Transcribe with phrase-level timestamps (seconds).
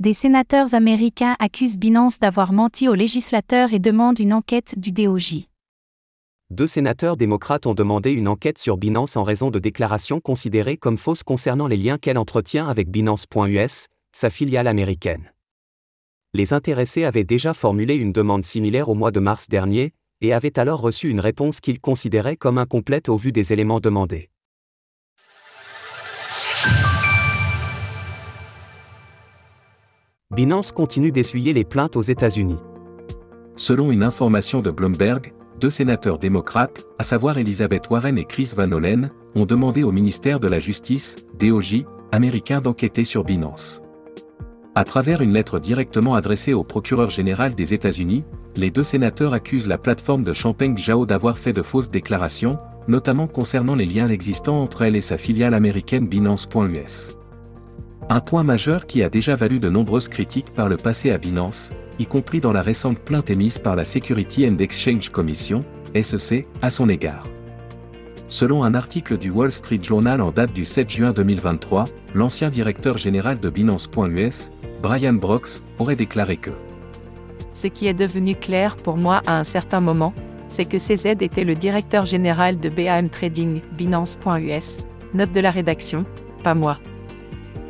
[0.00, 5.46] Des sénateurs américains accusent Binance d'avoir menti aux législateurs et demandent une enquête du DOJ.
[6.48, 10.96] Deux sénateurs démocrates ont demandé une enquête sur Binance en raison de déclarations considérées comme
[10.96, 15.34] fausses concernant les liens qu'elle entretient avec Binance.us, sa filiale américaine.
[16.32, 19.92] Les intéressés avaient déjà formulé une demande similaire au mois de mars dernier,
[20.22, 24.29] et avaient alors reçu une réponse qu'ils considéraient comme incomplète au vu des éléments demandés.
[30.40, 32.56] Binance continue d'essuyer les plaintes aux États-Unis.
[33.56, 38.72] Selon une information de Bloomberg, deux sénateurs démocrates, à savoir Elizabeth Warren et Chris Van
[38.72, 43.82] Hollen, ont demandé au ministère de la Justice, DOJ, américain d'enquêter sur Binance.
[44.74, 48.24] À travers une lettre directement adressée au procureur général des États-Unis,
[48.56, 52.56] les deux sénateurs accusent la plateforme de Champagne Zhao d'avoir fait de fausses déclarations,
[52.88, 57.19] notamment concernant les liens existants entre elle et sa filiale américaine Binance.us.
[58.12, 61.70] Un point majeur qui a déjà valu de nombreuses critiques par le passé à Binance,
[62.00, 65.60] y compris dans la récente plainte émise par la Security and Exchange Commission,
[65.94, 67.22] SEC, à son égard.
[68.26, 71.84] Selon un article du Wall Street Journal en date du 7 juin 2023,
[72.16, 74.50] l'ancien directeur général de Binance.us,
[74.82, 76.50] Brian Brooks, aurait déclaré que
[77.54, 80.12] Ce qui est devenu clair pour moi à un certain moment,
[80.48, 84.78] c'est que CZ était le directeur général de BAM Trading, Binance.us.
[85.14, 86.02] Note de la rédaction,
[86.42, 86.76] pas moi.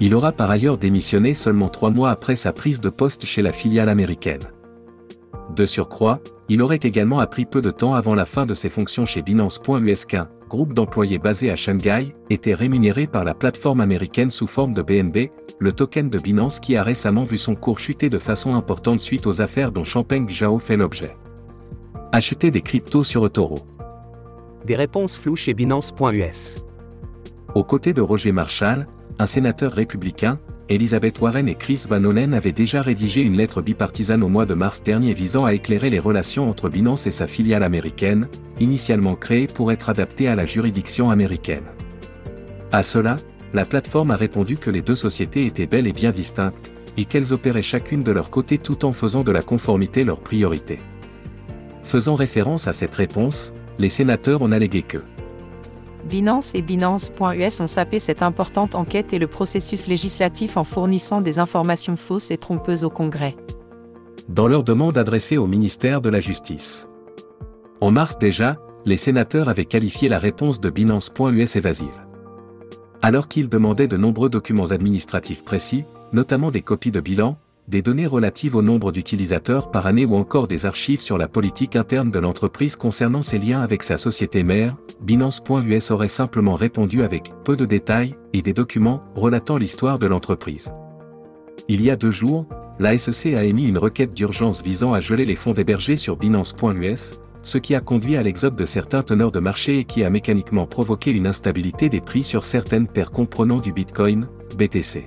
[0.00, 3.52] Il aura par ailleurs démissionné seulement trois mois après sa prise de poste chez la
[3.52, 4.42] filiale américaine.
[5.54, 9.06] De surcroît, il aurait également appris peu de temps avant la fin de ses fonctions
[9.06, 14.46] chez Binance.us qu'un groupe d'employés basé à Shanghai était rémunéré par la plateforme américaine sous
[14.46, 18.18] forme de BNB, le token de Binance qui a récemment vu son cours chuter de
[18.18, 21.12] façon importante suite aux affaires dont Champagne Zhao fait l'objet.
[22.12, 23.58] Acheter des cryptos sur eToro.
[24.64, 26.62] Des réponses floues chez Binance.us.
[27.54, 28.86] Aux côtés de Roger Marshall,
[29.18, 30.36] un sénateur républicain,
[30.68, 34.54] Elizabeth Warren et Chris Van Hollen avaient déjà rédigé une lettre bipartisane au mois de
[34.54, 38.28] mars dernier visant à éclairer les relations entre Binance et sa filiale américaine,
[38.60, 41.64] initialement créée pour être adaptée à la juridiction américaine.
[42.72, 43.16] À cela,
[43.52, 47.32] la plateforme a répondu que les deux sociétés étaient bel et bien distinctes, et qu'elles
[47.32, 50.78] opéraient chacune de leur côté tout en faisant de la conformité leur priorité.
[51.82, 54.98] Faisant référence à cette réponse, les sénateurs ont allégué que
[56.08, 61.38] Binance et Binance.us ont sapé cette importante enquête et le processus législatif en fournissant des
[61.38, 63.36] informations fausses et trompeuses au Congrès.
[64.28, 66.88] Dans leur demande adressée au ministère de la Justice.
[67.80, 72.04] En mars déjà, les sénateurs avaient qualifié la réponse de Binance.us évasive.
[73.02, 77.38] Alors qu'ils demandaient de nombreux documents administratifs précis, notamment des copies de bilan,
[77.68, 81.76] des données relatives au nombre d'utilisateurs par année ou encore des archives sur la politique
[81.76, 87.32] interne de l'entreprise concernant ses liens avec sa société mère, Binance.us aurait simplement répondu avec
[87.44, 90.72] peu de détails et des documents relatant l'histoire de l'entreprise.
[91.68, 92.46] Il y a deux jours,
[92.78, 97.18] la SEC a émis une requête d'urgence visant à geler les fonds hébergés sur Binance.us,
[97.42, 100.66] ce qui a conduit à l'exode de certains teneurs de marché et qui a mécaniquement
[100.66, 105.06] provoqué une instabilité des prix sur certaines paires comprenant du Bitcoin, BTC.